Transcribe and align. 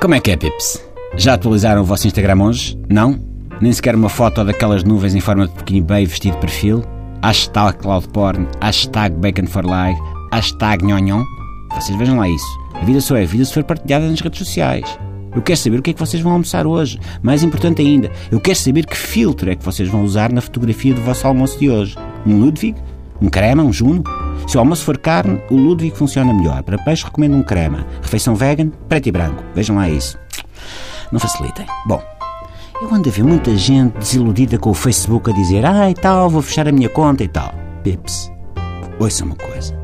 Como 0.00 0.14
é 0.14 0.20
que 0.20 0.30
é, 0.30 0.36
Pips? 0.36 0.84
Já 1.16 1.34
atualizaram 1.34 1.80
o 1.80 1.84
vosso 1.84 2.06
Instagram 2.06 2.42
hoje? 2.42 2.78
Não? 2.88 3.18
Nem 3.62 3.72
sequer 3.72 3.94
uma 3.94 4.10
foto 4.10 4.44
daquelas 4.44 4.84
nuvens 4.84 5.14
em 5.14 5.20
forma 5.20 5.48
de 5.48 5.54
pequeno 5.54 5.86
bem 5.86 6.04
vestido 6.04 6.34
de 6.34 6.40
perfil? 6.40 6.84
Hashtag 7.22 7.78
cloudporn, 7.78 8.46
hashtag 8.60 9.16
bacon 9.16 9.46
for 9.46 9.64
life, 9.64 9.98
hashtag 10.32 10.84
nhonhon? 10.84 11.24
Vocês 11.74 11.98
vejam 11.98 12.18
lá 12.18 12.28
isso. 12.28 12.58
A 12.74 12.84
vida 12.84 13.00
só 13.00 13.16
é 13.16 13.24
vida 13.24 13.44
se 13.46 13.54
for 13.54 13.64
partilhada 13.64 14.06
nas 14.06 14.20
redes 14.20 14.38
sociais. 14.38 14.98
Eu 15.34 15.40
quero 15.40 15.58
saber 15.58 15.78
o 15.78 15.82
que 15.82 15.90
é 15.90 15.92
que 15.94 16.00
vocês 16.00 16.22
vão 16.22 16.32
almoçar 16.32 16.66
hoje. 16.66 17.00
Mais 17.22 17.42
importante 17.42 17.80
ainda, 17.80 18.10
eu 18.30 18.38
quero 18.38 18.58
saber 18.58 18.84
que 18.84 18.96
filtro 18.96 19.50
é 19.50 19.56
que 19.56 19.64
vocês 19.64 19.88
vão 19.88 20.02
usar 20.02 20.30
na 20.30 20.42
fotografia 20.42 20.92
do 20.92 21.00
vosso 21.00 21.26
almoço 21.26 21.58
de 21.58 21.70
hoje. 21.70 21.96
Um 22.26 22.38
Ludwig? 22.38 22.76
Um 23.20 23.30
crema? 23.30 23.62
Um 23.62 23.72
Juno? 23.72 24.04
Se 24.46 24.56
o 24.56 24.60
almoço 24.60 24.84
for 24.84 24.98
carne, 24.98 25.40
o 25.50 25.56
Ludwig 25.56 25.96
funciona 25.96 26.32
melhor. 26.32 26.62
Para 26.62 26.78
peixe, 26.78 27.04
recomendo 27.04 27.36
um 27.36 27.42
crema. 27.42 27.86
Refeição 28.02 28.34
vegan, 28.34 28.70
preto 28.88 29.08
e 29.08 29.12
branco. 29.12 29.42
Vejam 29.54 29.76
lá 29.76 29.88
isso. 29.88 30.18
Não 31.10 31.20
facilitem. 31.20 31.66
Bom, 31.86 32.02
eu 32.80 32.92
ando 32.92 33.08
a 33.08 33.12
ver 33.12 33.24
muita 33.24 33.56
gente 33.56 33.98
desiludida 33.98 34.58
com 34.58 34.70
o 34.70 34.74
Facebook 34.74 35.30
a 35.30 35.34
dizer 35.34 35.64
ai 35.64 35.92
ah, 35.92 36.00
tal, 36.00 36.30
vou 36.30 36.42
fechar 36.42 36.68
a 36.68 36.72
minha 36.72 36.88
conta 36.88 37.24
e 37.24 37.28
tal. 37.28 37.52
Pips, 37.82 38.30
ouça 38.98 39.24
uma 39.24 39.36
coisa. 39.36 39.75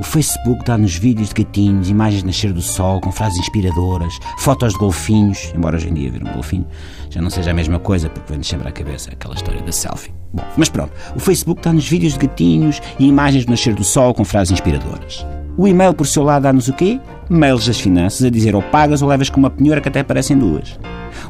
O 0.00 0.04
Facebook 0.04 0.64
dá-nos 0.64 0.96
vídeos 0.96 1.28
de 1.28 1.42
gatinhos, 1.42 1.88
imagens 1.88 2.22
de 2.22 2.26
nascer 2.26 2.52
do 2.52 2.60
sol, 2.60 3.00
com 3.00 3.12
frases 3.12 3.38
inspiradoras, 3.38 4.18
fotos 4.38 4.72
de 4.72 4.78
golfinhos, 4.78 5.52
embora 5.54 5.76
hoje 5.76 5.88
em 5.88 5.94
dia 5.94 6.10
ver 6.10 6.22
um 6.22 6.32
golfinho 6.32 6.66
já 7.14 7.22
não 7.22 7.30
seja 7.30 7.52
a 7.52 7.54
mesma 7.54 7.78
coisa, 7.78 8.08
porque 8.08 8.28
vem-nos 8.28 8.48
sempre 8.48 8.66
à 8.66 8.72
cabeça 8.72 9.12
aquela 9.12 9.36
história 9.36 9.62
da 9.62 9.70
selfie. 9.70 10.12
Bom, 10.32 10.42
mas 10.56 10.68
pronto, 10.68 10.92
o 11.14 11.20
Facebook 11.20 11.62
dá-nos 11.62 11.88
vídeos 11.88 12.14
de 12.14 12.26
gatinhos 12.26 12.82
e 12.98 13.06
imagens 13.06 13.44
do 13.44 13.52
nascer 13.52 13.72
do 13.72 13.84
sol 13.84 14.12
com 14.12 14.24
frases 14.24 14.50
inspiradoras. 14.50 15.24
O 15.56 15.68
e-mail, 15.68 15.94
por 15.94 16.08
seu 16.08 16.24
lado, 16.24 16.42
dá-nos 16.42 16.66
o 16.66 16.72
quê? 16.72 17.00
Mails 17.30 17.66
das 17.66 17.78
finanças 17.78 18.26
a 18.26 18.30
dizer 18.30 18.56
ou 18.56 18.62
pagas 18.62 19.00
ou 19.00 19.08
levas 19.08 19.30
com 19.30 19.38
uma 19.38 19.48
penhora 19.48 19.80
que 19.80 19.88
até 19.88 20.02
parecem 20.02 20.36
duas. 20.36 20.76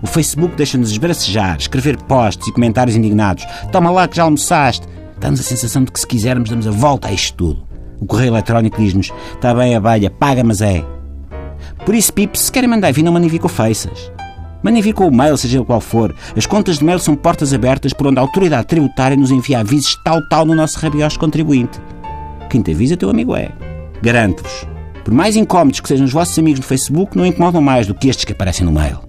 O 0.00 0.06
Facebook 0.06 0.56
deixa-nos 0.56 0.90
esbracejar, 0.90 1.58
escrever 1.58 1.98
posts 2.04 2.48
e 2.48 2.52
comentários 2.52 2.96
indignados. 2.96 3.44
Toma 3.70 3.90
lá 3.90 4.08
que 4.08 4.16
já 4.16 4.22
almoçaste. 4.22 4.86
Dá-nos 5.20 5.40
a 5.40 5.42
sensação 5.42 5.84
de 5.84 5.92
que 5.92 6.00
se 6.00 6.06
quisermos 6.06 6.48
damos 6.48 6.66
a 6.66 6.70
volta 6.70 7.08
a 7.08 7.12
isto 7.12 7.36
tudo. 7.36 7.73
O 8.00 8.06
correio 8.06 8.30
eletrónico 8.30 8.80
diz-nos, 8.80 9.12
está 9.34 9.54
bem 9.54 9.74
a 9.74 9.78
abelha, 9.78 10.10
paga 10.10 10.42
mas 10.44 10.60
é. 10.60 10.84
Por 11.84 11.94
isso, 11.94 12.12
Pips, 12.12 12.40
se 12.40 12.52
querem 12.52 12.68
mandar 12.68 12.92
vir, 12.92 13.02
não 13.02 13.12
mandem 13.12 13.30
vir 13.30 13.38
com 13.38 13.48
com 14.94 15.06
o 15.06 15.14
mail, 15.14 15.36
seja 15.36 15.62
qual 15.62 15.80
for. 15.80 16.14
As 16.34 16.46
contas 16.46 16.78
de 16.78 16.84
mail 16.84 16.98
são 16.98 17.14
portas 17.14 17.52
abertas 17.52 17.92
por 17.92 18.06
onde 18.06 18.18
a 18.18 18.22
autoridade 18.22 18.66
tributária 18.66 19.16
nos 19.16 19.30
envia 19.30 19.60
avisos 19.60 19.94
tal 20.02 20.26
tal 20.28 20.46
no 20.46 20.54
nosso 20.54 20.78
rabiosco 20.78 21.20
contribuinte. 21.20 21.78
Quem 22.48 22.62
te 22.62 22.72
avisa, 22.72 22.96
teu 22.96 23.10
amigo 23.10 23.36
é. 23.36 23.50
Garanto-vos. 24.00 24.66
Por 25.04 25.12
mais 25.12 25.36
incómodos 25.36 25.80
que 25.80 25.88
sejam 25.88 26.06
os 26.06 26.12
vossos 26.12 26.38
amigos 26.38 26.60
no 26.60 26.66
Facebook, 26.66 27.14
não 27.14 27.26
incomodam 27.26 27.60
mais 27.60 27.86
do 27.86 27.94
que 27.94 28.08
estes 28.08 28.24
que 28.24 28.32
aparecem 28.32 28.64
no 28.64 28.72
mail. 28.72 29.00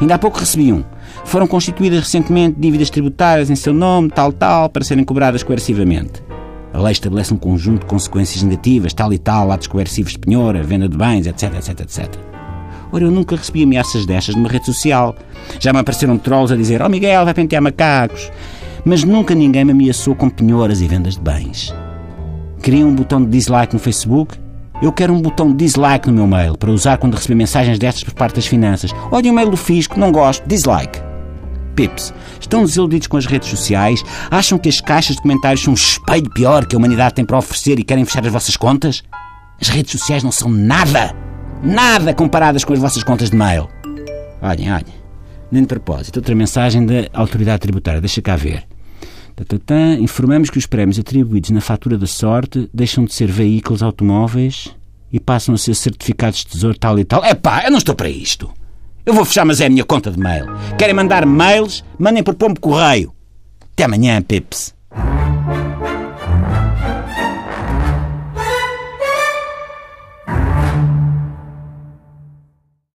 Ainda 0.00 0.14
há 0.14 0.18
pouco 0.18 0.38
recebi 0.38 0.72
um. 0.72 0.84
Foram 1.24 1.48
constituídas 1.48 2.00
recentemente 2.00 2.60
dívidas 2.60 2.88
tributárias 2.88 3.50
em 3.50 3.56
seu 3.56 3.74
nome, 3.74 4.08
tal, 4.08 4.32
tal, 4.32 4.68
para 4.68 4.84
serem 4.84 5.04
cobradas 5.04 5.42
coercivamente. 5.42 6.22
A 6.72 6.78
lei 6.78 6.92
estabelece 6.92 7.34
um 7.34 7.36
conjunto 7.36 7.80
de 7.80 7.86
consequências 7.86 8.42
negativas, 8.42 8.92
tal 8.94 9.12
e 9.12 9.18
tal, 9.18 9.52
atos 9.52 9.66
coercivos 9.66 10.12
de 10.12 10.18
penhora, 10.18 10.62
venda 10.62 10.88
de 10.88 10.96
bens, 10.96 11.26
etc, 11.26 11.54
etc, 11.54 11.80
etc. 11.80 12.32
Ora, 12.90 13.04
eu 13.04 13.10
nunca 13.10 13.36
recebi 13.36 13.62
ameaças 13.62 14.06
destas 14.06 14.34
numa 14.34 14.48
rede 14.48 14.66
social. 14.66 15.14
Já 15.58 15.72
me 15.72 15.78
apareceram 15.78 16.18
trolls 16.18 16.52
a 16.52 16.56
dizer: 16.56 16.82
Oh 16.82 16.88
Miguel, 16.88 17.24
vai 17.24 17.34
pentear 17.34 17.62
macacos. 17.62 18.30
Mas 18.84 19.04
nunca 19.04 19.34
ninguém 19.34 19.64
me 19.64 19.72
ameaçou 19.72 20.14
com 20.14 20.28
penhoras 20.28 20.80
e 20.80 20.88
vendas 20.88 21.14
de 21.14 21.20
bens. 21.20 21.74
Queria 22.62 22.86
um 22.86 22.94
botão 22.94 23.22
de 23.22 23.30
dislike 23.30 23.74
no 23.74 23.80
Facebook? 23.80 24.36
Eu 24.80 24.92
quero 24.92 25.12
um 25.12 25.22
botão 25.22 25.50
de 25.50 25.64
dislike 25.64 26.08
no 26.08 26.14
meu 26.14 26.26
mail 26.26 26.56
para 26.56 26.70
usar 26.70 26.98
quando 26.98 27.14
receber 27.14 27.34
mensagens 27.34 27.78
destas 27.78 28.02
por 28.02 28.14
parte 28.14 28.36
das 28.36 28.46
finanças. 28.46 28.92
Olha 29.10 29.30
o 29.30 29.34
mail 29.34 29.50
do 29.50 29.56
fisco, 29.56 29.98
não 29.98 30.10
gosto, 30.10 30.46
dislike. 30.46 31.01
Pips, 31.74 32.12
estão 32.40 32.64
desiludidos 32.64 33.06
com 33.06 33.16
as 33.16 33.26
redes 33.26 33.48
sociais? 33.48 34.02
Acham 34.30 34.58
que 34.58 34.68
as 34.68 34.80
caixas 34.80 35.16
de 35.16 35.22
comentários 35.22 35.62
são 35.62 35.72
um 35.72 35.74
espelho 35.74 36.30
pior 36.30 36.66
que 36.66 36.74
a 36.74 36.78
humanidade 36.78 37.14
tem 37.14 37.24
para 37.24 37.38
oferecer 37.38 37.78
e 37.78 37.84
querem 37.84 38.04
fechar 38.04 38.24
as 38.24 38.32
vossas 38.32 38.56
contas? 38.56 39.02
As 39.60 39.68
redes 39.68 39.92
sociais 39.92 40.22
não 40.22 40.32
são 40.32 40.50
nada! 40.50 41.14
Nada 41.62 42.12
comparadas 42.12 42.64
com 42.64 42.72
as 42.72 42.80
vossas 42.80 43.04
contas 43.04 43.30
de 43.30 43.36
mail. 43.36 43.68
Olhem, 44.40 44.72
olhem. 44.72 45.02
Nem 45.50 45.62
de 45.62 45.68
propósito, 45.68 46.16
outra 46.16 46.34
mensagem 46.34 46.84
da 46.84 47.08
autoridade 47.12 47.60
tributária. 47.60 48.00
Deixa 48.00 48.20
cá 48.20 48.34
ver. 48.34 48.64
Tatatã, 49.36 49.94
informamos 50.00 50.50
que 50.50 50.58
os 50.58 50.66
prémios 50.66 50.98
atribuídos 50.98 51.50
na 51.50 51.60
fatura 51.60 51.96
da 51.96 52.06
sorte 52.06 52.68
deixam 52.74 53.04
de 53.04 53.14
ser 53.14 53.30
veículos 53.30 53.82
automóveis 53.82 54.74
e 55.12 55.20
passam 55.20 55.54
a 55.54 55.58
ser 55.58 55.74
certificados 55.74 56.40
de 56.40 56.46
tesouro 56.48 56.76
tal 56.76 56.98
e 56.98 57.04
tal. 57.04 57.24
Epá, 57.24 57.62
eu 57.64 57.70
não 57.70 57.78
estou 57.78 57.94
para 57.94 58.08
isto. 58.08 58.50
Eu 59.04 59.14
vou 59.14 59.24
fechar, 59.24 59.44
mas 59.44 59.60
é 59.60 59.66
a 59.66 59.70
minha 59.70 59.84
conta 59.84 60.10
de 60.10 60.18
mail. 60.18 60.46
Querem 60.78 60.94
mandar 60.94 61.26
mails? 61.26 61.84
Mandem 61.98 62.22
por 62.22 62.34
pombo 62.34 62.60
correio. 62.60 63.12
Até 63.72 63.84
amanhã, 63.84 64.22
Pips. 64.22 64.74